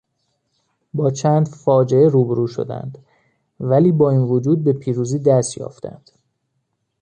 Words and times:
با 0.93 1.11
چند 1.11 1.47
فاجعه 1.47 2.07
روبرو 2.07 2.47
شدند 2.47 2.97
ولی 3.59 3.91
با 3.91 4.11
این 4.11 4.21
وجود 4.21 4.63
به 4.63 4.73
پیروزی 4.73 5.19
دست 5.19 5.57
یافتند. 5.57 6.11